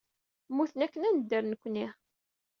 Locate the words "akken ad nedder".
0.85-1.43